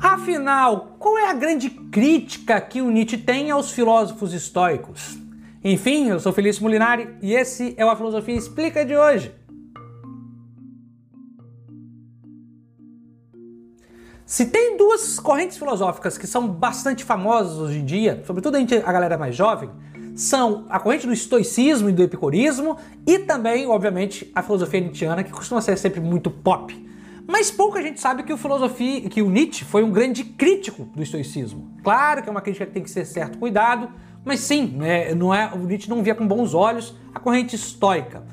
Afinal, 0.00 0.96
qual 0.98 1.18
é 1.18 1.28
a 1.28 1.34
grande 1.34 1.68
crítica 1.68 2.60
que 2.60 2.80
o 2.80 2.90
Nietzsche 2.90 3.18
tem 3.18 3.50
aos 3.50 3.72
filósofos 3.72 4.32
estoicos? 4.32 5.18
Enfim, 5.62 6.08
eu 6.08 6.20
sou 6.20 6.32
Felício 6.32 6.62
Molinari 6.62 7.08
e 7.20 7.34
esse 7.34 7.74
é 7.76 7.84
o 7.84 7.90
A 7.90 7.96
Filosofia 7.96 8.34
Explica 8.34 8.84
de 8.84 8.96
hoje. 8.96 9.34
Se 14.24 14.46
tem 14.46 14.76
duas 14.76 15.18
correntes 15.18 15.56
filosóficas 15.56 16.16
que 16.16 16.26
são 16.26 16.46
bastante 16.46 17.02
famosas 17.02 17.58
hoje 17.58 17.78
em 17.78 17.84
dia, 17.84 18.22
sobretudo 18.24 18.56
a 18.56 18.92
galera 18.92 19.18
mais 19.18 19.34
jovem, 19.34 19.70
são 20.14 20.66
a 20.68 20.78
corrente 20.78 21.06
do 21.06 21.12
estoicismo 21.12 21.88
e 21.88 21.92
do 21.92 22.02
epicurismo 22.02 22.76
e 23.06 23.18
também, 23.18 23.66
obviamente, 23.66 24.30
a 24.34 24.42
filosofia 24.42 24.80
nietzschiana, 24.80 25.24
que 25.24 25.32
costuma 25.32 25.60
ser 25.60 25.76
sempre 25.76 26.00
muito 26.00 26.30
pop. 26.30 26.87
Mas 27.30 27.50
pouca 27.50 27.82
gente 27.82 28.00
sabe 28.00 28.22
que 28.22 28.32
o 28.32 28.38
filosofia, 28.38 29.02
que 29.02 29.20
o 29.20 29.28
Nietzsche 29.28 29.62
foi 29.62 29.84
um 29.84 29.90
grande 29.92 30.24
crítico 30.24 30.88
do 30.94 31.02
estoicismo. 31.02 31.68
Claro 31.84 32.22
que 32.22 32.28
é 32.30 32.32
uma 32.32 32.40
crítica 32.40 32.64
que 32.64 32.72
tem 32.72 32.82
que 32.82 32.90
ser 32.90 33.04
certo 33.04 33.36
cuidado, 33.36 33.90
mas 34.24 34.40
sim, 34.40 34.68
né, 34.74 35.14
não 35.14 35.34
é, 35.34 35.52
o 35.52 35.58
Nietzsche 35.58 35.90
não 35.90 36.02
via 36.02 36.14
com 36.14 36.26
bons 36.26 36.54
olhos 36.54 36.96
a 37.14 37.20
corrente 37.20 37.54
estoica. 37.54 38.24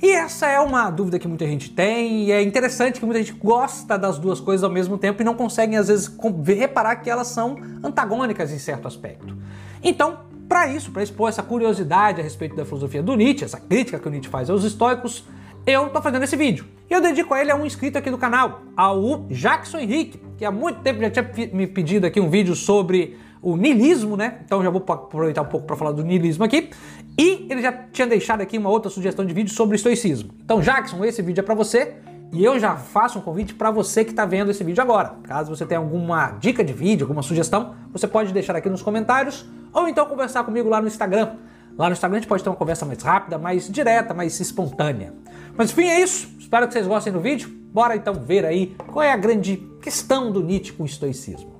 E 0.00 0.10
essa 0.12 0.46
é 0.46 0.58
uma 0.60 0.90
dúvida 0.90 1.18
que 1.18 1.28
muita 1.28 1.46
gente 1.46 1.68
tem, 1.70 2.24
e 2.24 2.32
é 2.32 2.40
interessante 2.40 2.98
que 2.98 3.04
muita 3.04 3.22
gente 3.22 3.38
gosta 3.38 3.98
das 3.98 4.18
duas 4.18 4.40
coisas 4.40 4.64
ao 4.64 4.70
mesmo 4.70 4.96
tempo 4.96 5.20
e 5.20 5.24
não 5.24 5.34
conseguem, 5.34 5.76
às 5.76 5.88
vezes, 5.88 6.10
reparar 6.46 6.96
que 6.96 7.10
elas 7.10 7.26
são 7.26 7.58
antagônicas 7.84 8.50
em 8.50 8.58
certo 8.58 8.88
aspecto. 8.88 9.36
Então, 9.82 10.20
para 10.48 10.68
isso, 10.68 10.90
para 10.90 11.02
expor 11.02 11.28
essa 11.28 11.42
curiosidade 11.42 12.22
a 12.22 12.24
respeito 12.24 12.56
da 12.56 12.64
filosofia 12.64 13.02
do 13.02 13.14
Nietzsche, 13.14 13.44
essa 13.44 13.60
crítica 13.60 13.98
que 13.98 14.08
o 14.08 14.10
Nietzsche 14.10 14.30
faz 14.30 14.48
aos 14.48 14.64
estoicos, 14.64 15.24
eu 15.70 15.88
tô 15.90 16.00
fazendo 16.00 16.22
esse 16.22 16.36
vídeo. 16.36 16.64
E 16.88 16.94
eu 16.94 17.00
dedico 17.00 17.34
a 17.34 17.40
ele 17.40 17.50
a 17.50 17.56
um 17.56 17.66
inscrito 17.66 17.98
aqui 17.98 18.10
do 18.10 18.18
canal, 18.18 18.62
ao 18.76 19.26
Jackson 19.28 19.78
Henrique, 19.78 20.20
que 20.36 20.44
há 20.44 20.50
muito 20.50 20.80
tempo 20.80 21.00
já 21.00 21.10
tinha 21.10 21.50
me 21.52 21.66
pedido 21.66 22.06
aqui 22.06 22.20
um 22.20 22.30
vídeo 22.30 22.54
sobre 22.54 23.18
o 23.42 23.56
niilismo, 23.56 24.16
né? 24.16 24.38
Então 24.44 24.62
já 24.62 24.70
vou 24.70 24.82
aproveitar 24.88 25.42
um 25.42 25.46
pouco 25.46 25.66
para 25.66 25.76
falar 25.76 25.92
do 25.92 26.02
niilismo 26.02 26.44
aqui. 26.44 26.70
E 27.16 27.46
ele 27.50 27.60
já 27.60 27.72
tinha 27.72 28.06
deixado 28.06 28.40
aqui 28.40 28.56
uma 28.56 28.70
outra 28.70 28.90
sugestão 28.90 29.24
de 29.24 29.34
vídeo 29.34 29.52
sobre 29.52 29.76
estoicismo. 29.76 30.30
Então, 30.44 30.60
Jackson, 30.60 31.04
esse 31.04 31.20
vídeo 31.20 31.40
é 31.40 31.44
para 31.44 31.54
você. 31.54 31.96
E 32.30 32.44
eu 32.44 32.58
já 32.58 32.76
faço 32.76 33.18
um 33.18 33.22
convite 33.22 33.54
para 33.54 33.70
você 33.70 34.04
que 34.04 34.10
está 34.10 34.26
vendo 34.26 34.50
esse 34.50 34.62
vídeo 34.62 34.82
agora. 34.82 35.14
Caso 35.24 35.54
você 35.54 35.64
tenha 35.64 35.80
alguma 35.80 36.32
dica 36.32 36.62
de 36.62 36.74
vídeo, 36.74 37.04
alguma 37.04 37.22
sugestão, 37.22 37.74
você 37.90 38.06
pode 38.06 38.32
deixar 38.34 38.54
aqui 38.54 38.68
nos 38.68 38.82
comentários 38.82 39.46
ou 39.72 39.88
então 39.88 40.04
conversar 40.04 40.44
comigo 40.44 40.68
lá 40.68 40.80
no 40.80 40.86
Instagram. 40.86 41.36
Lá 41.78 41.88
no 41.88 41.92
Instagram 41.92 42.18
a 42.18 42.20
gente 42.20 42.28
pode 42.28 42.42
ter 42.42 42.50
uma 42.50 42.56
conversa 42.56 42.84
mais 42.84 43.00
rápida, 43.00 43.38
mais 43.38 43.70
direta, 43.70 44.12
mais 44.12 44.40
espontânea. 44.40 45.14
Mas 45.56 45.70
enfim, 45.70 45.84
é 45.84 46.00
isso. 46.00 46.28
Espero 46.40 46.66
que 46.66 46.72
vocês 46.72 46.88
gostem 46.88 47.12
do 47.12 47.20
vídeo. 47.20 47.48
Bora 47.72 47.94
então 47.94 48.14
ver 48.14 48.44
aí 48.44 48.74
qual 48.88 49.04
é 49.04 49.12
a 49.12 49.16
grande 49.16 49.56
questão 49.80 50.32
do 50.32 50.42
Nietzsche 50.42 50.72
com 50.72 50.82
o 50.82 50.86
estoicismo. 50.86 51.56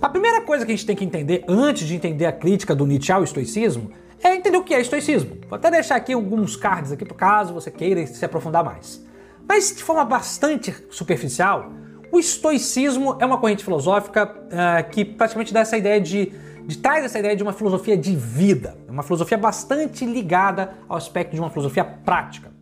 A 0.00 0.08
primeira 0.08 0.40
coisa 0.40 0.64
que 0.64 0.72
a 0.72 0.74
gente 0.74 0.86
tem 0.86 0.96
que 0.96 1.04
entender 1.04 1.44
antes 1.46 1.86
de 1.86 1.94
entender 1.94 2.24
a 2.24 2.32
crítica 2.32 2.74
do 2.74 2.86
Nietzsche 2.86 3.12
ao 3.12 3.22
estoicismo 3.22 3.92
é 4.22 4.34
entender 4.34 4.56
o 4.56 4.64
que 4.64 4.72
é 4.72 4.80
estoicismo. 4.80 5.36
Vou 5.50 5.56
até 5.56 5.70
deixar 5.70 5.96
aqui 5.96 6.14
alguns 6.14 6.56
cards 6.56 6.92
aqui 6.92 7.04
por 7.04 7.16
caso 7.16 7.52
você 7.52 7.70
queira 7.70 8.06
se 8.06 8.24
aprofundar 8.24 8.64
mais. 8.64 9.04
Mas 9.46 9.76
de 9.76 9.82
forma 9.82 10.04
bastante 10.04 10.74
superficial, 10.90 11.70
o 12.12 12.20
estoicismo 12.20 13.16
é 13.18 13.24
uma 13.24 13.38
corrente 13.38 13.64
filosófica 13.64 14.26
uh, 14.26 14.90
que 14.90 15.02
praticamente 15.02 15.52
dá 15.52 15.60
essa 15.60 15.78
ideia 15.78 15.98
de, 15.98 16.26
de 16.66 16.76
traz 16.76 17.06
essa 17.06 17.18
ideia 17.18 17.34
de 17.34 17.42
uma 17.42 17.54
filosofia 17.54 17.96
de 17.96 18.14
vida, 18.14 18.76
uma 18.86 19.02
filosofia 19.02 19.38
bastante 19.38 20.04
ligada 20.04 20.74
ao 20.86 20.98
aspecto 20.98 21.32
de 21.32 21.40
uma 21.40 21.48
filosofia 21.48 21.82
prática. 21.82 22.52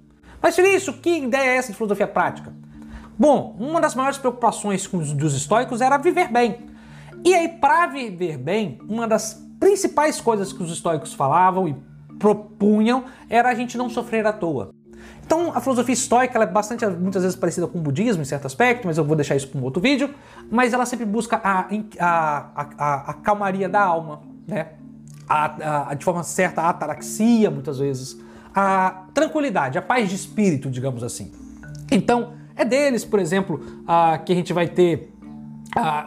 Mas 0.41 0.57
isso, 0.57 0.93
que 0.95 1.11
ideia 1.19 1.51
é 1.51 1.57
essa 1.57 1.73
de 1.73 1.77
filosofia 1.77 2.07
prática? 2.07 2.55
Bom, 3.19 3.57
uma 3.59 3.81
das 3.81 3.97
maiores 3.97 4.19
preocupações 4.19 4.87
dos 4.87 5.35
estoicos 5.35 5.81
era 5.81 5.99
viver 5.99 6.29
bem. 6.29 6.61
E 7.25 7.35
aí, 7.35 7.49
para 7.49 7.89
viver 7.89 8.39
bem, 8.39 8.79
uma 8.89 9.07
das 9.07 9.35
principais 9.59 10.21
coisas 10.21 10.53
que 10.53 10.63
os 10.63 10.71
estoicos 10.71 11.13
falavam 11.13 11.69
e 11.69 11.77
propunham 12.19 13.05
era 13.29 13.51
a 13.51 13.55
gente 13.55 13.77
não 13.77 13.91
sofrer 13.91 14.25
à 14.27 14.33
toa. 14.33 14.71
Então, 15.25 15.53
a 15.55 15.61
filosofia 15.61 15.93
estoica 15.93 16.39
é 16.39 16.47
bastante, 16.47 16.87
muitas 16.87 17.23
vezes 17.23 17.37
parecida 17.37 17.67
com 17.67 17.79
o 17.79 17.81
budismo 17.81 18.23
em 18.23 18.25
certo 18.25 18.47
aspecto, 18.47 18.87
mas 18.87 18.99
eu 18.99 19.05
vou 19.05 19.15
deixar 19.15 19.37
isso 19.37 19.49
para 19.49 19.61
um 19.61 19.65
outro 19.65 19.81
vídeo. 19.81 20.11
Mas 20.51 20.73
ela 20.73 20.85
sempre 20.87 21.07
busca 21.07 21.41
a, 21.43 21.69
a, 21.99 22.47
a, 22.57 23.11
a 23.11 23.15
calmaria 23.15 23.69
da 23.69 23.81
alma, 23.81 24.23
né? 24.47 24.69
A, 25.29 25.95
de 25.95 26.05
forma 26.05 26.25
certa, 26.25 26.63
a 26.63 26.71
ataraxia, 26.71 27.53
muitas 27.53 27.79
vezes, 27.79 28.21
a 28.53 29.05
tranquilidade, 29.15 29.79
a 29.79 29.83
paz 29.83 30.09
de 30.09 30.17
espírito, 30.17 30.69
digamos 30.69 31.05
assim. 31.05 31.31
Então, 31.89 32.33
é 32.57 32.65
deles, 32.65 33.05
por 33.05 33.21
exemplo, 33.21 33.61
que 34.25 34.33
a 34.33 34.35
gente 34.35 34.53
vai 34.53 34.67
ter 34.67 35.13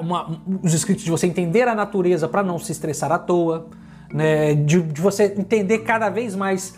uma, 0.02 0.42
os 0.62 0.74
escritos 0.74 1.04
de 1.04 1.12
você 1.12 1.28
entender 1.28 1.68
a 1.68 1.76
natureza 1.76 2.28
para 2.28 2.44
não 2.44 2.60
se 2.60 2.72
estressar 2.72 3.12
à 3.12 3.18
toa, 3.18 3.70
né, 4.14 4.54
de, 4.54 4.82
de, 4.82 5.02
você 5.02 5.34
entender 5.38 5.80
cada 5.80 6.10
vez 6.10 6.36
mais, 6.36 6.76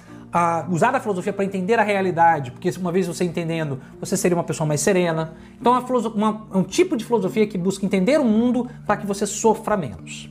usar 0.70 0.94
a 0.94 1.00
filosofia 1.00 1.32
para 1.32 1.46
entender 1.46 1.80
a 1.80 1.84
realidade, 1.84 2.52
porque 2.52 2.70
uma 2.78 2.92
vez 2.92 3.08
você 3.08 3.24
entendendo, 3.24 3.80
você 4.00 4.18
seria 4.18 4.36
uma 4.36 4.44
pessoa 4.44 4.68
mais 4.68 4.82
serena. 4.82 5.34
Então 5.60 5.76
é 5.76 6.58
um 6.58 6.64
tipo 6.64 6.98
de 6.98 7.06
filosofia 7.06 7.48
que 7.48 7.58
busca 7.58 7.86
entender 7.86 8.20
o 8.20 8.26
mundo 8.26 8.70
para 8.86 8.98
que 8.98 9.06
você 9.06 9.26
sofra 9.26 9.78
menos. 9.78 10.30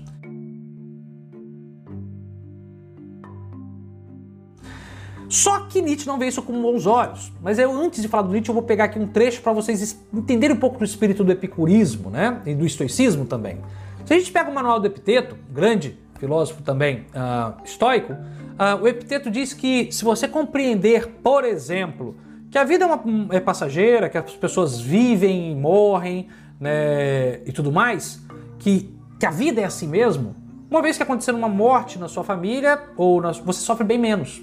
Só 5.35 5.61
que 5.61 5.83
Nietzsche 5.83 6.07
não 6.07 6.17
vê 6.17 6.29
isso 6.29 6.41
com 6.43 6.63
bons 6.63 6.87
olhos. 6.87 7.33
Mas 7.43 7.59
eu, 7.59 7.73
antes 7.73 8.01
de 8.01 8.07
falar 8.07 8.23
do 8.23 8.31
Nietzsche, 8.31 8.51
eu 8.51 8.55
vou 8.55 8.63
pegar 8.63 8.85
aqui 8.85 9.01
um 9.01 9.07
trecho 9.07 9.43
para 9.43 9.53
vocês 9.53 9.99
entenderem 10.13 10.57
um 10.57 10.61
pouco 10.61 10.79
do 10.79 10.85
espírito 10.85 11.25
do 11.25 11.33
epicurismo, 11.33 12.09
né? 12.09 12.41
E 12.47 12.55
do 12.55 12.65
estoicismo 12.65 13.25
também. 13.25 13.59
Se 14.05 14.15
a 14.15 14.19
gente 14.19 14.31
pega 14.31 14.49
o 14.49 14.55
manual 14.55 14.79
do 14.79 14.87
Epiteto, 14.87 15.37
grande 15.51 15.99
filósofo 16.21 16.63
também 16.63 17.07
uh, 17.11 17.55
estoico, 17.65 18.15
uh, 18.59 18.83
o 18.83 18.89
Epiteto 18.89 19.31
diz 19.31 19.53
que 19.53 19.91
se 19.93 20.05
você 20.05 20.27
compreender, 20.27 21.09
por 21.23 21.45
exemplo, 21.45 22.17
que 22.51 22.59
a 22.59 22.65
vida 22.65 22.85
é, 22.85 22.87
uma, 22.87 23.35
é 23.35 23.41
passageira, 23.41 24.09
que 24.09 24.17
as 24.17 24.33
pessoas 24.33 24.81
vivem 24.81 25.53
e 25.53 25.55
morrem, 25.55 26.29
né, 26.61 27.41
e 27.45 27.53
tudo 27.53 27.73
mais, 27.73 28.25
que, 28.59 28.95
que 29.19 29.27
a 29.27 29.31
vida 29.31 29.61
é 29.61 29.65
assim 29.65 29.89
mesmo, 29.89 30.35
uma 30.71 30.81
vez 30.81 30.97
que 30.97 31.03
acontecer 31.03 31.33
uma 31.33 31.49
morte 31.49 31.99
na 31.99 32.09
sua 32.09 32.25
família, 32.25 32.81
ou 32.97 33.21
na, 33.21 33.33
você 33.33 33.61
sofre 33.61 33.85
bem 33.85 33.99
menos. 33.99 34.43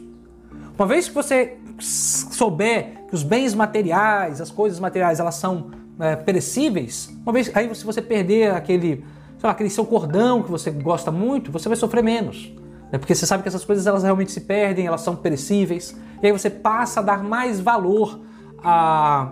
Uma 0.78 0.88
vez 0.88 1.08
que 1.08 1.14
você 1.14 1.58
souber 1.80 3.06
que 3.08 3.16
os 3.16 3.24
bens 3.24 3.54
materiais, 3.54 4.40
as 4.40 4.52
coisas 4.52 4.80
materiais, 4.80 5.20
elas 5.20 5.36
são 5.36 5.72
é, 6.00 6.16
perecíveis, 6.16 7.10
uma 7.24 7.34
vez 7.34 7.52
aí 7.56 7.74
se 7.76 7.86
você 7.86 8.02
perder 8.02 8.52
aquele, 8.52 9.04
lá, 9.42 9.52
aquele 9.52 9.70
seu 9.70 9.86
cordão 9.86 10.42
que 10.42 10.50
você 10.50 10.72
gosta 10.72 11.12
muito, 11.12 11.52
você 11.52 11.68
vai 11.68 11.78
sofrer 11.78 12.04
menos. 12.04 12.54
Né? 12.92 13.00
Porque 13.00 13.16
você 13.16 13.26
sabe 13.26 13.44
que 13.44 13.50
essas 13.50 13.64
coisas 13.64 13.88
elas 13.88 14.04
realmente 14.04 14.32
se 14.32 14.42
perdem, 14.42 14.86
elas 14.86 15.02
são 15.02 15.16
perecíveis. 15.16 15.96
E 16.22 16.28
aí 16.28 16.32
você 16.32 16.50
passa 16.50 17.00
a 17.00 17.04
dar 17.04 17.24
mais 17.24 17.60
valor 17.60 18.20
a, 18.64 19.32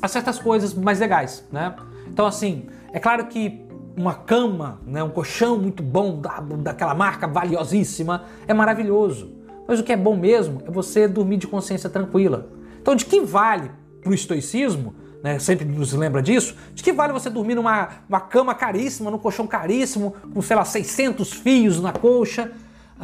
a 0.00 0.08
certas 0.08 0.38
coisas 0.38 0.72
mais 0.72 1.00
legais. 1.00 1.44
Né? 1.50 1.74
Então, 2.08 2.26
assim, 2.26 2.66
é 2.92 3.00
claro 3.00 3.26
que 3.26 3.60
uma 3.96 4.14
cama, 4.14 4.80
né, 4.86 5.02
um 5.02 5.10
colchão 5.10 5.58
muito 5.58 5.82
bom, 5.82 6.18
da, 6.20 6.40
daquela 6.40 6.94
marca 6.94 7.26
valiosíssima, 7.26 8.24
é 8.46 8.54
maravilhoso. 8.54 9.32
Mas 9.66 9.80
o 9.80 9.84
que 9.84 9.92
é 9.92 9.96
bom 9.96 10.16
mesmo 10.16 10.62
é 10.66 10.70
você 10.70 11.06
dormir 11.06 11.36
de 11.36 11.46
consciência 11.46 11.90
tranquila. 11.90 12.48
Então, 12.80 12.94
de 12.94 13.04
que 13.04 13.20
vale 13.20 13.70
para 14.00 14.10
o 14.10 14.14
estoicismo, 14.14 14.94
né, 15.22 15.38
sempre 15.38 15.64
nos 15.64 15.92
lembra 15.92 16.20
disso, 16.20 16.56
de 16.74 16.82
que 16.82 16.92
vale 16.92 17.12
você 17.12 17.30
dormir 17.30 17.54
numa 17.54 17.88
uma 18.08 18.20
cama 18.20 18.54
caríssima, 18.54 19.10
num 19.10 19.18
colchão 19.18 19.46
caríssimo, 19.46 20.14
com, 20.34 20.42
sei 20.42 20.56
lá, 20.56 20.64
600 20.64 21.32
fios 21.32 21.80
na 21.80 21.90
ah, 21.90 22.50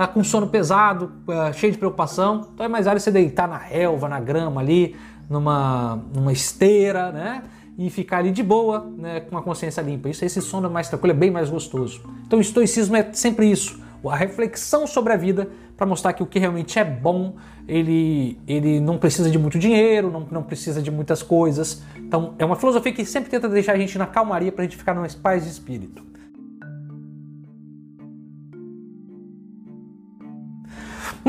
com 0.07 0.23
sono 0.23 0.47
pesado, 0.49 1.13
ah, 1.29 1.53
cheio 1.53 1.73
de 1.73 1.79
preocupação. 1.79 2.49
Então 2.55 2.65
é 2.65 2.69
mais 2.69 2.87
vale 2.87 3.00
você 3.00 3.11
deitar 3.11 3.49
na 3.49 3.59
relva, 3.59 4.09
na 4.09 4.21
grama 4.21 4.61
ali, 4.61 4.95
numa, 5.29 5.99
numa 6.15 6.33
esteira, 6.33 7.11
né? 7.11 7.43
E 7.77 7.91
ficar 7.91 8.19
ali 8.19 8.31
de 8.31 8.43
boa, 8.43 8.91
né, 8.97 9.21
com 9.21 9.39
a 9.39 9.43
consciência 9.43 9.81
limpa. 9.81 10.09
Isso, 10.09 10.25
esse 10.25 10.43
sono 10.43 10.67
é 10.67 10.71
mais 10.71 10.89
tranquilo, 10.89 11.12
é 11.12 11.17
bem 11.17 11.31
mais 11.31 11.49
gostoso. 11.49 12.03
Então 12.27 12.39
o 12.39 12.43
estoicismo 12.43 12.97
é 12.97 13.12
sempre 13.12 13.49
isso 13.49 13.81
a 14.06 14.15
reflexão 14.15 14.87
sobre 14.87 15.12
a 15.12 15.17
vida 15.17 15.49
para 15.77 15.87
mostrar 15.87 16.12
que 16.12 16.23
o 16.23 16.27
que 16.27 16.39
realmente 16.39 16.79
é 16.79 16.85
bom, 16.85 17.35
ele, 17.67 18.39
ele 18.47 18.81
não 18.81 18.99
precisa 18.99 19.31
de 19.31 19.39
muito 19.39 19.59
dinheiro, 19.59 20.11
não, 20.11 20.27
não 20.31 20.43
precisa 20.43 20.83
de 20.83 20.91
muitas 20.91 21.23
coisas. 21.23 21.83
Então 21.97 22.35
é 22.39 22.44
uma 22.44 22.56
filosofia 22.56 22.93
que 22.93 23.05
sempre 23.05 23.31
tenta 23.31 23.49
deixar 23.49 23.73
a 23.73 23.79
gente 23.79 23.97
na 23.99 24.06
calmaria 24.06 24.53
para 24.53 24.62
a 24.62 24.67
gente 24.67 24.77
ficar 24.77 24.94
numa 24.94 25.09
paz 25.23 25.44
de 25.44 25.51
espírito. 25.51 26.05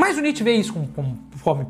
Mas 0.00 0.16
o 0.16 0.22
Nietzsche 0.22 0.42
vê 0.42 0.54
isso 0.54 0.72
com, 0.72 0.86
com 0.86 1.14
forma 1.36 1.66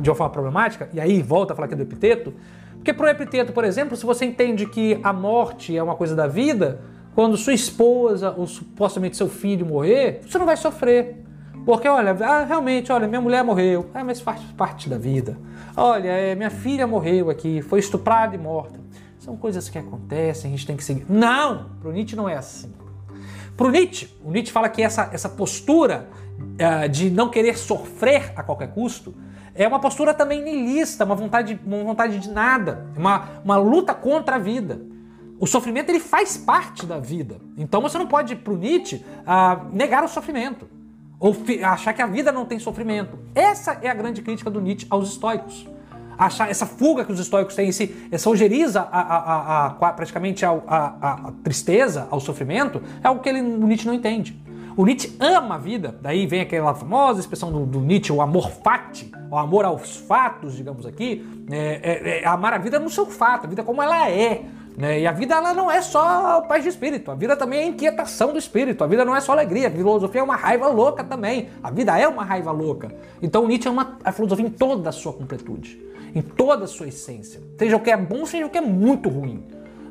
de 0.00 0.08
uma 0.08 0.14
forma 0.14 0.32
problemática, 0.32 0.88
e 0.92 1.00
aí 1.00 1.20
volta 1.20 1.52
a 1.52 1.56
falar 1.56 1.66
aqui 1.66 1.74
do 1.74 1.82
epiteto, 1.82 2.32
porque 2.76 2.92
para 2.92 3.06
o 3.06 3.08
epiteto, 3.08 3.52
por 3.52 3.64
exemplo, 3.64 3.96
se 3.96 4.06
você 4.06 4.24
entende 4.24 4.64
que 4.66 5.00
a 5.02 5.12
morte 5.12 5.76
é 5.76 5.82
uma 5.82 5.96
coisa 5.96 6.14
da 6.14 6.28
vida, 6.28 6.80
quando 7.16 7.36
sua 7.36 7.52
esposa 7.52 8.32
ou 8.36 8.46
supostamente 8.46 9.16
seu 9.16 9.28
filho 9.28 9.66
morrer, 9.66 10.20
você 10.24 10.38
não 10.38 10.46
vai 10.46 10.56
sofrer. 10.56 11.24
Porque, 11.66 11.88
olha, 11.88 12.12
ah, 12.24 12.44
realmente, 12.44 12.92
olha, 12.92 13.08
minha 13.08 13.20
mulher 13.20 13.42
morreu, 13.42 13.86
ah, 13.92 14.04
mas 14.04 14.20
faz 14.20 14.40
parte 14.56 14.88
da 14.88 14.98
vida. 14.98 15.36
Olha, 15.76 16.10
é, 16.10 16.34
minha 16.36 16.50
filha 16.50 16.86
morreu 16.86 17.28
aqui, 17.28 17.60
foi 17.60 17.80
estuprada 17.80 18.36
e 18.36 18.38
morta. 18.38 18.78
São 19.18 19.36
coisas 19.36 19.68
que 19.68 19.78
acontecem, 19.78 20.52
a 20.52 20.56
gente 20.56 20.66
tem 20.66 20.76
que 20.76 20.84
seguir. 20.84 21.06
Não! 21.08 21.70
Pro 21.80 21.90
Nietzsche 21.90 22.14
não 22.14 22.28
é 22.28 22.36
assim. 22.36 22.72
Pro 23.56 23.70
Nietzsche, 23.70 24.08
o 24.24 24.30
Nietzsche 24.30 24.52
fala 24.52 24.68
que 24.68 24.82
essa, 24.82 25.10
essa 25.12 25.28
postura 25.28 26.08
uh, 26.38 26.88
de 26.88 27.10
não 27.10 27.28
querer 27.28 27.56
sofrer 27.56 28.32
a 28.36 28.42
qualquer 28.42 28.72
custo 28.72 29.14
é 29.54 29.66
uma 29.68 29.78
postura 29.78 30.12
também 30.12 30.42
niilista, 30.42 31.04
uma 31.04 31.14
vontade, 31.14 31.58
uma 31.64 31.84
vontade 31.84 32.18
de 32.18 32.28
nada, 32.28 32.86
uma, 32.96 33.28
uma 33.44 33.56
luta 33.56 33.94
contra 33.94 34.36
a 34.36 34.38
vida. 34.38 34.80
O 35.38 35.46
sofrimento 35.46 35.90
ele 35.90 36.00
faz 36.00 36.36
parte 36.36 36.84
da 36.84 36.98
vida. 36.98 37.40
Então 37.56 37.80
você 37.80 37.96
não 37.96 38.06
pode, 38.06 38.34
pro 38.34 38.56
Nietzsche, 38.56 39.04
uh, 39.20 39.72
negar 39.72 40.02
o 40.02 40.08
sofrimento. 40.08 40.68
Ou 41.20 41.36
achar 41.62 41.92
que 41.92 42.02
a 42.02 42.06
vida 42.06 42.32
não 42.32 42.44
tem 42.44 42.58
sofrimento. 42.58 43.16
Essa 43.34 43.78
é 43.80 43.88
a 43.88 43.94
grande 43.94 44.20
crítica 44.22 44.50
do 44.50 44.60
Nietzsche 44.60 44.86
aos 44.90 45.10
estoicos 45.10 45.66
achar 46.18 46.50
essa 46.50 46.66
fuga 46.66 47.04
que 47.04 47.12
os 47.12 47.20
estoicos 47.20 47.54
têm, 47.54 47.68
esse, 47.68 48.08
essa 48.10 48.28
ojeriza 48.28 48.80
a, 48.80 49.00
a, 49.00 49.66
a, 49.66 49.92
praticamente 49.92 50.44
a, 50.44 51.32
tristeza, 51.42 52.06
ao 52.10 52.20
sofrimento, 52.20 52.82
é 53.02 53.08
algo 53.08 53.20
que 53.20 53.28
ele, 53.28 53.40
o 53.40 53.66
Nietzsche 53.66 53.86
não 53.86 53.94
entende. 53.94 54.36
O 54.76 54.84
Nietzsche 54.84 55.14
ama 55.20 55.54
a 55.54 55.58
vida, 55.58 55.96
daí 56.02 56.26
vem 56.26 56.40
aquela 56.40 56.74
famosa 56.74 57.20
expressão 57.20 57.52
do, 57.52 57.64
do 57.64 57.80
Nietzsche, 57.80 58.12
o 58.12 58.20
amor 58.20 58.50
fati, 58.50 59.10
o 59.30 59.36
amor 59.36 59.64
aos 59.64 59.96
fatos, 59.96 60.56
digamos 60.56 60.84
aqui, 60.84 61.24
é, 61.48 61.80
é, 61.82 62.22
é 62.22 62.26
amar 62.26 62.52
a 62.52 62.58
vida 62.58 62.80
no 62.80 62.90
seu 62.90 63.06
fato, 63.06 63.44
a 63.44 63.48
vida 63.48 63.62
como 63.62 63.80
ela 63.80 64.10
é. 64.10 64.42
Né? 64.76 65.02
E 65.02 65.06
a 65.06 65.12
vida 65.12 65.36
ela 65.36 65.54
não 65.54 65.70
é 65.70 65.80
só 65.80 66.40
paz 66.40 66.64
de 66.64 66.70
espírito, 66.70 67.12
a 67.12 67.14
vida 67.14 67.36
também 67.36 67.60
é 67.60 67.66
inquietação 67.66 68.32
do 68.32 68.38
espírito, 68.38 68.82
a 68.82 68.86
vida 68.88 69.04
não 69.04 69.14
é 69.14 69.20
só 69.20 69.30
alegria, 69.30 69.68
a 69.68 69.70
filosofia 69.70 70.20
é 70.20 70.24
uma 70.24 70.34
raiva 70.34 70.66
louca 70.66 71.04
também, 71.04 71.50
a 71.62 71.70
vida 71.70 71.96
é 71.96 72.08
uma 72.08 72.24
raiva 72.24 72.50
louca. 72.50 72.92
Então 73.22 73.46
Nietzsche 73.46 73.68
ama 73.68 73.96
a 74.02 74.10
filosofia 74.10 74.46
em 74.46 74.50
toda 74.50 74.88
a 74.88 74.92
sua 74.92 75.12
completude 75.12 75.93
em 76.14 76.22
toda 76.22 76.64
a 76.64 76.68
sua 76.68 76.88
essência. 76.88 77.40
Seja 77.58 77.76
o 77.76 77.80
que 77.80 77.90
é 77.90 77.96
bom, 77.96 78.24
seja 78.24 78.46
o 78.46 78.50
que 78.50 78.58
é 78.58 78.60
muito 78.60 79.08
ruim. 79.08 79.44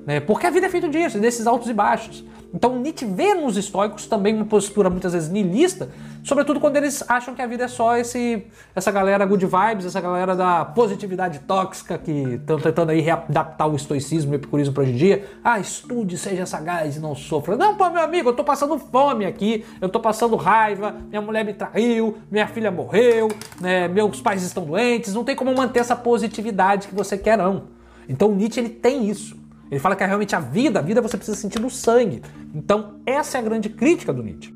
Né? 0.05 0.19
Porque 0.19 0.47
a 0.47 0.49
vida 0.49 0.67
é 0.67 0.69
feita 0.69 0.87
disso, 0.87 1.19
desses 1.19 1.45
altos 1.47 1.69
e 1.69 1.73
baixos. 1.73 2.23
Então 2.53 2.79
Nietzsche 2.79 3.05
vê 3.05 3.33
nos 3.33 3.57
estoicos 3.57 4.05
também 4.05 4.35
uma 4.35 4.45
postura 4.45 4.87
muitas 4.87 5.13
vezes 5.13 5.27
niilista, 5.27 5.89
sobretudo 6.23 6.59
quando 6.59 6.77
eles 6.77 7.03
acham 7.09 7.33
que 7.33 7.41
a 7.41 7.47
vida 7.47 7.63
é 7.63 7.67
só 7.67 7.97
esse, 7.97 8.45
essa 8.75 8.91
galera 8.91 9.25
good 9.25 9.43
vibes, 9.43 9.87
essa 9.87 9.99
galera 9.99 10.35
da 10.35 10.63
positividade 10.63 11.39
tóxica 11.39 11.97
que 11.97 12.11
estão 12.11 12.59
tentando 12.59 12.91
aí 12.91 13.01
readaptar 13.01 13.67
o 13.67 13.75
estoicismo 13.75 14.33
e 14.33 14.35
o 14.35 14.37
epicurismo 14.37 14.71
para 14.71 14.83
hoje 14.83 14.91
em 14.91 14.97
dia. 14.97 15.25
Ah, 15.43 15.59
estude, 15.59 16.15
seja 16.15 16.45
sagaz 16.45 16.95
e 16.95 16.99
não 16.99 17.15
sofra. 17.15 17.57
Não, 17.57 17.75
pô, 17.75 17.89
meu 17.89 18.03
amigo, 18.03 18.29
eu 18.29 18.35
tô 18.35 18.43
passando 18.43 18.77
fome 18.77 19.25
aqui, 19.25 19.65
eu 19.81 19.89
tô 19.89 19.99
passando 19.99 20.35
raiva, 20.35 20.95
minha 21.09 21.21
mulher 21.21 21.43
me 21.43 21.55
traiu, 21.55 22.19
minha 22.29 22.47
filha 22.47 22.69
morreu, 22.69 23.29
né, 23.59 23.87
meus 23.87 24.21
pais 24.21 24.43
estão 24.43 24.63
doentes, 24.63 25.15
não 25.15 25.23
tem 25.23 25.35
como 25.35 25.55
manter 25.55 25.79
essa 25.79 25.95
positividade 25.95 26.87
que 26.87 26.93
você 26.93 27.17
quer 27.17 27.35
não. 27.35 27.63
Então 28.07 28.31
Nietzsche 28.31 28.59
ele 28.59 28.69
tem 28.69 29.09
isso. 29.09 29.42
Ele 29.73 29.79
fala 29.79 29.95
que 29.95 30.03
é 30.03 30.05
realmente 30.05 30.35
a 30.35 30.39
vida, 30.39 30.77
a 30.77 30.81
vida 30.83 31.01
você 31.01 31.17
precisa 31.17 31.35
sentir 31.35 31.59
no 31.59 31.67
sangue. 31.67 32.21
Então, 32.53 32.97
essa 33.07 33.39
é 33.39 33.41
a 33.41 33.43
grande 33.43 33.69
crítica 33.69 34.13
do 34.13 34.21
Nietzsche. 34.21 34.53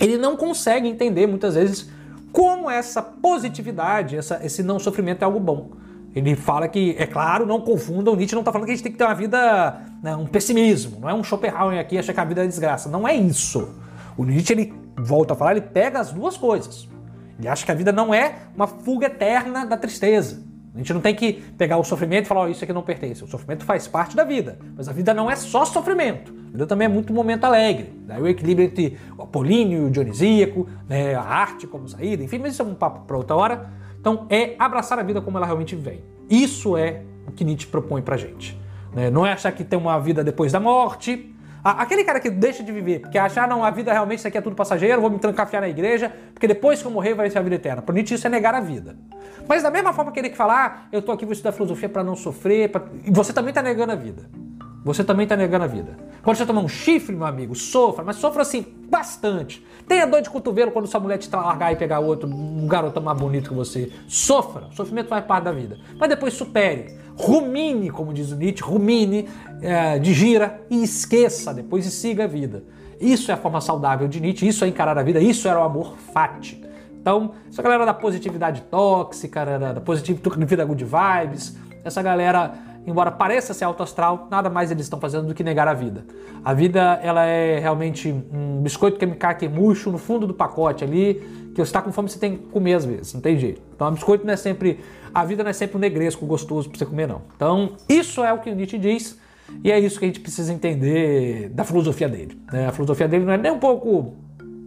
Ele 0.00 0.16
não 0.16 0.36
consegue 0.36 0.86
entender 0.86 1.26
muitas 1.26 1.56
vezes 1.56 1.90
como 2.30 2.70
essa 2.70 3.02
positividade, 3.02 4.16
essa, 4.16 4.38
esse 4.44 4.62
não 4.62 4.78
sofrimento 4.78 5.22
é 5.22 5.24
algo 5.24 5.40
bom. 5.40 5.72
Ele 6.14 6.36
fala 6.36 6.68
que, 6.68 6.94
é 6.96 7.06
claro, 7.08 7.44
não 7.44 7.60
confundam, 7.60 8.14
o 8.14 8.16
Nietzsche 8.16 8.36
não 8.36 8.42
está 8.42 8.52
falando 8.52 8.66
que 8.66 8.72
a 8.72 8.76
gente 8.76 8.84
tem 8.84 8.92
que 8.92 8.98
ter 8.98 9.04
uma 9.04 9.16
vida, 9.16 9.80
né, 10.00 10.14
um 10.14 10.26
pessimismo, 10.26 11.00
não 11.00 11.10
é 11.10 11.14
um 11.14 11.24
Schopenhauer 11.24 11.80
aqui 11.80 11.98
achar 11.98 12.12
que 12.12 12.20
a 12.20 12.24
vida 12.24 12.44
é 12.44 12.46
desgraça. 12.46 12.88
Não 12.88 13.06
é 13.06 13.16
isso. 13.16 13.74
O 14.16 14.24
Nietzsche, 14.24 14.52
ele 14.52 14.72
volta 14.96 15.34
a 15.34 15.36
falar, 15.36 15.56
ele 15.56 15.62
pega 15.62 15.98
as 15.98 16.12
duas 16.12 16.36
coisas. 16.36 16.88
Ele 17.36 17.48
acha 17.48 17.66
que 17.66 17.72
a 17.72 17.74
vida 17.74 17.90
não 17.90 18.14
é 18.14 18.36
uma 18.54 18.68
fuga 18.68 19.08
eterna 19.08 19.66
da 19.66 19.76
tristeza. 19.76 20.45
A 20.76 20.78
gente 20.78 20.92
não 20.92 21.00
tem 21.00 21.14
que 21.14 21.32
pegar 21.56 21.78
o 21.78 21.84
sofrimento 21.84 22.26
e 22.26 22.28
falar, 22.28 22.42
oh, 22.42 22.48
isso 22.48 22.62
aqui 22.62 22.72
não 22.72 22.82
pertence. 22.82 23.24
O 23.24 23.26
sofrimento 23.26 23.64
faz 23.64 23.88
parte 23.88 24.14
da 24.14 24.24
vida, 24.24 24.58
mas 24.76 24.86
a 24.88 24.92
vida 24.92 25.14
não 25.14 25.30
é 25.30 25.34
só 25.34 25.64
sofrimento. 25.64 26.34
A 26.48 26.52
vida 26.52 26.66
também 26.66 26.84
é 26.84 26.88
muito 26.88 27.14
momento 27.14 27.44
alegre. 27.44 27.90
Daí 28.06 28.20
o 28.20 28.28
equilíbrio 28.28 28.66
entre 28.66 28.98
o 29.16 29.22
apolíneo 29.22 29.84
e 29.84 29.86
o 29.86 29.90
dionisíaco, 29.90 30.68
né, 30.86 31.14
a 31.14 31.22
arte 31.22 31.66
como 31.66 31.88
saída, 31.88 32.22
enfim, 32.22 32.38
mas 32.38 32.52
isso 32.52 32.60
é 32.60 32.64
um 32.66 32.74
papo 32.74 33.06
para 33.06 33.16
outra 33.16 33.34
hora. 33.34 33.70
Então 33.98 34.26
é 34.28 34.54
abraçar 34.58 34.98
a 34.98 35.02
vida 35.02 35.22
como 35.22 35.38
ela 35.38 35.46
realmente 35.46 35.74
vem. 35.74 36.04
Isso 36.28 36.76
é 36.76 37.02
o 37.26 37.32
que 37.32 37.42
Nietzsche 37.42 37.66
propõe 37.66 38.02
pra 38.02 38.18
gente. 38.18 38.60
Né? 38.94 39.10
Não 39.10 39.24
é 39.24 39.32
achar 39.32 39.52
que 39.52 39.64
tem 39.64 39.78
uma 39.78 39.98
vida 39.98 40.22
depois 40.22 40.52
da 40.52 40.60
morte, 40.60 41.34
Aquele 41.72 42.04
cara 42.04 42.20
que 42.20 42.30
deixa 42.30 42.62
de 42.62 42.70
viver, 42.70 43.00
porque 43.00 43.18
achar, 43.18 43.48
não, 43.48 43.64
a 43.64 43.70
vida 43.70 43.92
realmente 43.92 44.20
isso 44.20 44.28
aqui 44.28 44.38
é 44.38 44.40
tudo 44.40 44.54
passageiro, 44.54 45.00
vou 45.00 45.10
me 45.10 45.18
trancafiar 45.18 45.60
na 45.60 45.68
igreja, 45.68 46.12
porque 46.32 46.46
depois 46.46 46.80
que 46.80 46.86
eu 46.86 46.92
morrer 46.92 47.14
vai 47.14 47.28
ser 47.28 47.38
a 47.38 47.42
vida 47.42 47.56
eterna. 47.56 47.82
Para 47.82 47.92
Nietzsche 47.92 48.14
isso 48.14 48.24
é 48.24 48.30
negar 48.30 48.54
a 48.54 48.60
vida. 48.60 48.96
Mas 49.48 49.64
da 49.64 49.70
mesma 49.70 49.92
forma 49.92 50.12
que 50.12 50.20
ele 50.20 50.30
que 50.30 50.36
falar, 50.36 50.84
ah, 50.84 50.88
eu 50.92 51.02
tô 51.02 51.10
aqui 51.10 51.24
vou 51.24 51.32
estudar 51.32 51.50
filosofia 51.50 51.88
para 51.88 52.04
não 52.04 52.14
sofrer, 52.14 52.70
pra... 52.70 52.82
você 53.08 53.32
também 53.32 53.52
tá 53.52 53.62
negando 53.62 53.92
a 53.92 53.96
vida. 53.96 54.30
Você 54.84 55.02
também 55.02 55.26
tá 55.26 55.34
negando 55.34 55.64
a 55.64 55.66
vida. 55.66 55.96
Quando 56.22 56.36
você 56.36 56.46
tomar 56.46 56.60
um 56.60 56.68
chifre, 56.68 57.16
meu 57.16 57.26
amigo, 57.26 57.56
sofra, 57.56 58.04
mas 58.04 58.14
sofra 58.16 58.42
assim, 58.42 58.64
bastante. 58.88 59.66
Tenha 59.86 60.06
dor 60.06 60.20
de 60.20 60.28
cotovelo 60.28 60.72
quando 60.72 60.86
sua 60.86 60.98
mulher 60.98 61.18
te 61.18 61.28
largar 61.34 61.72
e 61.72 61.76
pegar 61.76 62.00
outro, 62.00 62.28
um 62.28 62.66
garoto 62.66 63.00
mais 63.00 63.18
bonito 63.18 63.50
que 63.50 63.54
você. 63.54 63.92
Sofra, 64.08 64.66
o 64.66 64.74
sofrimento 64.74 65.08
faz 65.08 65.24
parte 65.24 65.44
da 65.44 65.52
vida. 65.52 65.78
Mas 65.98 66.08
depois 66.08 66.34
supere 66.34 66.96
rumine, 67.16 67.90
como 67.90 68.12
diz 68.12 68.30
o 68.30 68.36
Nietzsche, 68.36 68.62
rumine, 68.62 69.28
é, 69.62 69.98
digira 69.98 70.60
e 70.68 70.82
esqueça 70.82 71.54
depois 71.54 71.86
e 71.86 71.90
siga 71.90 72.24
a 72.24 72.26
vida. 72.26 72.62
Isso 73.00 73.30
é 73.30 73.34
a 73.34 73.36
forma 73.36 73.60
saudável 73.60 74.06
de 74.06 74.20
Nietzsche, 74.20 74.46
isso 74.46 74.64
é 74.64 74.68
encarar 74.68 74.98
a 74.98 75.02
vida, 75.02 75.20
isso 75.20 75.48
era 75.48 75.58
o 75.58 75.62
amor 75.62 75.96
fati. 76.12 76.62
Então, 77.00 77.32
essa 77.48 77.62
galera 77.62 77.86
da 77.86 77.94
positividade 77.94 78.62
tóxica, 78.62 79.44
da, 79.44 79.72
da 79.74 79.80
positividade 79.80 80.68
good 80.68 80.84
vibes, 80.84 81.56
essa 81.84 82.02
galera, 82.02 82.52
embora 82.86 83.10
pareça 83.10 83.52
ser 83.52 83.64
alto 83.64 83.82
astral, 83.82 84.28
nada 84.30 84.48
mais 84.48 84.70
eles 84.70 84.86
estão 84.86 85.00
fazendo 85.00 85.26
do 85.26 85.34
que 85.34 85.42
negar 85.42 85.66
a 85.66 85.74
vida. 85.74 86.04
A 86.44 86.54
vida, 86.54 87.00
ela 87.02 87.24
é 87.24 87.58
realmente 87.58 88.08
um 88.32 88.62
biscoito 88.62 88.98
que 88.98 89.48
murcho 89.48 89.90
no 89.90 89.98
fundo 89.98 90.26
do 90.26 90.32
pacote 90.32 90.84
ali, 90.84 91.14
que 91.54 91.56
você 91.56 91.62
está 91.62 91.82
com 91.82 91.90
fome, 91.90 92.08
você 92.08 92.18
tem 92.18 92.36
que 92.36 92.44
comer 92.44 92.74
às 92.74 92.84
vezes, 92.84 93.14
não 93.14 93.20
tem 93.20 93.38
jeito. 93.38 93.60
Então, 93.74 93.92
biscoito 93.92 94.24
não 94.24 94.32
é 94.32 94.36
sempre 94.36 94.80
a 95.12 95.24
vida 95.24 95.42
não 95.42 95.48
é 95.48 95.54
sempre 95.54 95.78
um 95.78 95.80
negresco 95.80 96.26
gostoso 96.26 96.68
para 96.68 96.78
você 96.78 96.84
comer, 96.84 97.08
não. 97.08 97.22
Então, 97.34 97.72
isso 97.88 98.22
é 98.22 98.30
o 98.32 98.38
que 98.38 98.54
Nietzsche 98.54 98.76
diz, 98.76 99.18
e 99.64 99.72
é 99.72 99.80
isso 99.80 99.98
que 99.98 100.04
a 100.04 100.08
gente 100.08 100.20
precisa 100.20 100.52
entender 100.52 101.48
da 101.54 101.64
filosofia 101.64 102.06
dele. 102.06 102.38
Né? 102.52 102.66
A 102.68 102.72
filosofia 102.72 103.08
dele 103.08 103.24
não 103.24 103.32
é 103.32 103.38
nem 103.38 103.50
um 103.50 103.58
pouco 103.58 104.14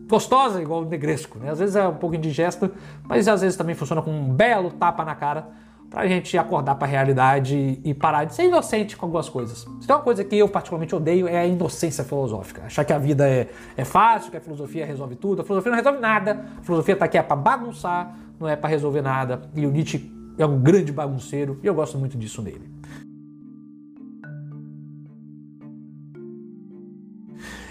gostosa, 0.07 0.59
igual 0.59 0.81
o 0.81 0.85
negresco, 0.85 1.37
né? 1.37 1.51
Às 1.51 1.59
vezes 1.59 1.75
é 1.75 1.87
um 1.87 1.93
pouco 1.93 2.15
indigesto, 2.15 2.71
mas 3.03 3.27
às 3.27 3.41
vezes 3.41 3.55
também 3.55 3.75
funciona 3.75 4.01
com 4.01 4.09
um 4.09 4.33
belo 4.33 4.71
tapa 4.71 5.05
na 5.05 5.13
cara 5.13 5.47
para 5.89 6.01
a 6.01 6.07
gente 6.07 6.37
acordar 6.37 6.75
para 6.75 6.87
a 6.87 6.91
realidade 6.91 7.79
e 7.83 7.93
parar 7.93 8.25
de 8.25 8.35
ser 8.35 8.45
inocente 8.45 8.95
com 8.95 9.05
algumas 9.05 9.27
coisas. 9.27 9.59
Se 9.81 9.87
tem 9.87 9.95
uma 9.95 10.01
coisa 10.01 10.23
que 10.23 10.35
eu 10.35 10.47
particularmente 10.47 10.95
odeio 10.95 11.27
é 11.27 11.39
a 11.39 11.45
inocência 11.45 12.03
filosófica. 12.03 12.63
Achar 12.65 12.85
que 12.85 12.93
a 12.93 12.99
vida 12.99 13.27
é, 13.27 13.47
é 13.75 13.83
fácil, 13.83 14.29
que 14.29 14.37
a 14.37 14.41
filosofia 14.41 14.85
resolve 14.85 15.15
tudo. 15.15 15.41
A 15.41 15.45
filosofia 15.45 15.71
não 15.71 15.77
resolve 15.77 15.99
nada. 15.99 16.45
A 16.59 16.61
filosofia 16.61 16.93
está 16.93 17.05
aqui 17.05 17.17
é 17.17 17.23
para 17.23 17.35
bagunçar, 17.35 18.15
não 18.39 18.47
é 18.47 18.55
para 18.55 18.69
resolver 18.69 19.01
nada. 19.01 19.41
E 19.55 19.65
o 19.65 19.71
Nietzsche 19.71 20.11
é 20.37 20.45
um 20.45 20.59
grande 20.59 20.91
bagunceiro 20.91 21.59
e 21.63 21.67
eu 21.67 21.73
gosto 21.73 21.97
muito 21.97 22.17
disso 22.17 22.41
nele. 22.41 22.69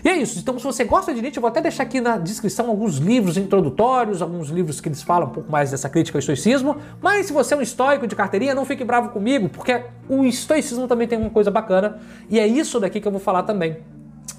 E 0.09 0.11
é 0.11 0.17
isso. 0.17 0.39
Então, 0.39 0.59
se 0.59 0.65
você 0.65 0.85
gosta 0.85 1.13
de 1.13 1.21
Nietzsche, 1.21 1.37
eu 1.37 1.43
vou 1.43 1.51
até 1.51 1.61
deixar 1.61 1.83
aqui 1.83 2.01
na 2.01 2.17
descrição 2.17 2.71
alguns 2.71 2.97
livros 2.97 3.37
introdutórios, 3.37 4.23
alguns 4.23 4.49
livros 4.49 4.81
que 4.81 4.89
eles 4.89 5.03
falam 5.03 5.29
um 5.29 5.33
pouco 5.33 5.53
mais 5.53 5.71
dessa 5.71 5.87
crítica 5.87 6.17
ao 6.17 6.21
estoicismo. 6.21 6.79
Mas 7.03 7.27
se 7.27 7.33
você 7.35 7.53
é 7.53 7.59
um 7.59 7.61
estoico 7.61 8.07
de 8.07 8.17
carteirinha, 8.17 8.55
não 8.55 8.65
fique 8.65 8.83
bravo 8.85 9.11
comigo, 9.11 9.51
porque 9.51 9.83
o 10.09 10.25
estoicismo 10.25 10.89
também 10.89 11.07
tem 11.07 11.19
uma 11.19 11.29
coisa 11.29 11.51
bacana. 11.51 12.01
E 12.31 12.41
é 12.41 12.47
isso 12.47 12.81
daqui 12.81 13.03
que 13.03 13.07
eu 13.07 13.13
vou 13.13 13.21
falar 13.21 13.43
também. 13.43 13.81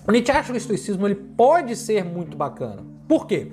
O 0.07 0.11
Nietzsche 0.11 0.31
acha 0.31 0.45
que 0.45 0.53
o 0.53 0.57
estoicismo 0.57 1.05
ele 1.05 1.13
pode 1.13 1.75
ser 1.75 2.03
muito 2.03 2.35
bacana. 2.35 2.83
Por 3.07 3.27
quê? 3.27 3.51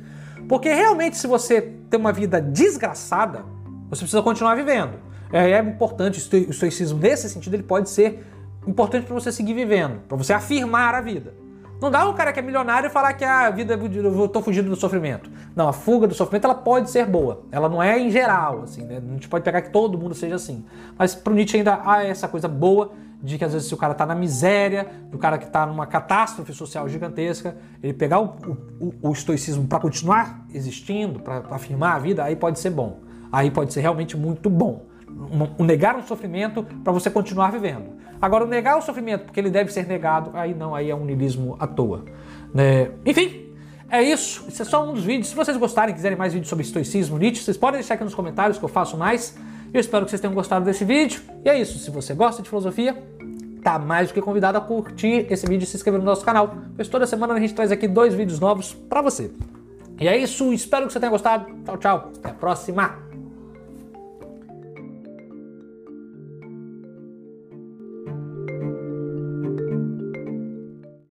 Porque 0.48 0.72
realmente, 0.72 1.18
se 1.18 1.26
você 1.26 1.60
tem 1.60 2.00
uma 2.00 2.14
vida 2.14 2.40
desgraçada, 2.40 3.44
você 3.90 4.00
precisa 4.00 4.22
continuar 4.22 4.54
vivendo. 4.54 4.94
É, 5.30 5.50
é 5.50 5.58
importante, 5.60 6.18
o 6.34 6.50
estoicismo 6.50 6.98
nesse 6.98 7.28
sentido, 7.28 7.52
ele 7.52 7.62
pode 7.62 7.90
ser 7.90 8.24
importante 8.66 9.04
para 9.04 9.12
você 9.12 9.30
seguir 9.30 9.52
vivendo, 9.52 10.00
para 10.08 10.16
você 10.16 10.32
afirmar 10.32 10.94
a 10.94 11.02
vida. 11.02 11.44
Não 11.80 11.90
dá 11.90 12.08
o 12.08 12.14
cara 12.14 12.32
que 12.32 12.38
é 12.38 12.42
milionário 12.42 12.90
falar 12.90 13.12
que 13.12 13.24
a 13.24 13.50
vida 13.50 13.74
eu 13.74 14.24
estou 14.24 14.42
fugindo 14.42 14.68
do 14.68 14.76
sofrimento. 14.76 15.30
Não, 15.54 15.68
a 15.68 15.72
fuga 15.72 16.06
do 16.06 16.14
sofrimento 16.14 16.44
ela 16.44 16.54
pode 16.54 16.90
ser 16.90 17.06
boa. 17.06 17.42
Ela 17.52 17.68
não 17.68 17.82
é 17.82 17.98
em 17.98 18.10
geral, 18.10 18.62
assim, 18.62 18.82
né? 18.82 18.98
A 18.98 19.12
gente 19.12 19.28
pode 19.28 19.44
pegar 19.44 19.60
que 19.62 19.70
todo 19.70 19.98
mundo 19.98 20.14
seja 20.14 20.36
assim. 20.36 20.64
Mas 20.98 21.14
para 21.14 21.32
o 21.32 21.36
Nietzsche 21.36 21.58
ainda 21.58 21.80
há 21.84 22.04
essa 22.04 22.26
coisa 22.26 22.48
boa 22.48 22.92
de 23.22 23.38
que 23.38 23.44
às 23.44 23.52
vezes 23.52 23.68
se 23.68 23.74
o 23.74 23.76
cara 23.76 23.92
está 23.92 24.06
na 24.06 24.14
miséria, 24.14 24.86
o 25.12 25.18
cara 25.18 25.38
que 25.38 25.46
está 25.46 25.66
numa 25.66 25.86
catástrofe 25.86 26.52
social 26.52 26.88
gigantesca, 26.88 27.56
ele 27.82 27.92
pegar 27.92 28.20
o, 28.20 28.36
o, 28.80 28.94
o 29.08 29.12
estoicismo 29.12 29.66
para 29.66 29.80
continuar 29.80 30.46
existindo, 30.52 31.20
para 31.20 31.44
afirmar 31.50 31.96
a 31.96 31.98
vida, 31.98 32.22
aí 32.24 32.36
pode 32.36 32.58
ser 32.58 32.70
bom 32.70 33.06
aí 33.36 33.50
pode 33.50 33.72
ser 33.72 33.80
realmente 33.80 34.16
muito 34.16 34.48
bom. 34.48 34.86
O 35.58 35.64
negar 35.64 35.96
um 35.96 36.02
sofrimento 36.02 36.64
para 36.84 36.92
você 36.92 37.10
continuar 37.10 37.50
vivendo. 37.52 37.96
Agora, 38.20 38.44
o 38.44 38.46
negar 38.46 38.78
o 38.78 38.82
sofrimento 38.82 39.24
porque 39.24 39.38
ele 39.38 39.50
deve 39.50 39.72
ser 39.72 39.86
negado, 39.86 40.30
aí 40.34 40.54
não, 40.54 40.74
aí 40.74 40.90
é 40.90 40.94
um 40.94 41.04
niilismo 41.04 41.56
à 41.58 41.66
toa. 41.66 42.04
Né? 42.54 42.90
Enfim, 43.04 43.46
É 43.88 44.02
isso, 44.02 44.44
isso 44.48 44.62
é 44.62 44.64
só 44.64 44.88
um 44.88 44.94
dos 44.94 45.04
vídeos. 45.04 45.28
Se 45.28 45.34
vocês 45.36 45.56
gostarem, 45.56 45.94
quiserem 45.94 46.18
mais 46.18 46.32
vídeos 46.32 46.48
sobre 46.48 46.64
estoicismo, 46.64 47.18
Nietzsche, 47.18 47.44
vocês 47.44 47.56
podem 47.56 47.78
deixar 47.80 47.94
aqui 47.94 48.02
nos 48.02 48.14
comentários 48.14 48.58
que 48.58 48.64
eu 48.64 48.68
faço 48.68 48.96
mais. 48.96 49.36
Eu 49.72 49.80
espero 49.80 50.04
que 50.04 50.10
vocês 50.10 50.20
tenham 50.20 50.34
gostado 50.34 50.64
desse 50.64 50.84
vídeo. 50.84 51.20
E 51.44 51.48
é 51.48 51.58
isso, 51.58 51.78
se 51.78 51.90
você 51.90 52.12
gosta 52.12 52.42
de 52.42 52.48
filosofia, 52.48 53.00
tá 53.62 53.78
mais 53.78 54.08
do 54.08 54.14
que 54.14 54.20
convidado 54.20 54.58
a 54.58 54.60
curtir 54.60 55.26
esse 55.30 55.46
vídeo 55.46 55.64
e 55.64 55.66
se 55.66 55.76
inscrever 55.76 56.00
no 56.00 56.06
nosso 56.06 56.24
canal, 56.24 56.56
pois 56.74 56.88
toda 56.88 57.06
semana 57.06 57.34
a 57.34 57.40
gente 57.40 57.54
traz 57.54 57.70
aqui 57.70 57.86
dois 57.86 58.12
vídeos 58.12 58.40
novos 58.40 58.74
para 58.74 59.00
você. 59.00 59.30
E 60.00 60.08
é 60.08 60.16
isso, 60.16 60.52
espero 60.52 60.86
que 60.86 60.92
você 60.92 61.00
tenha 61.00 61.10
gostado. 61.10 61.46
Tchau, 61.64 61.76
tchau. 61.78 62.12
Até 62.18 62.30
a 62.30 62.34
próxima. 62.34 63.05